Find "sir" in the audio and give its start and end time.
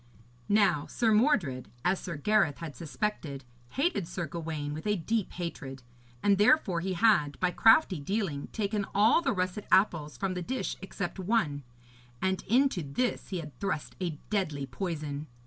0.87-1.11, 1.99-2.17, 4.07-4.25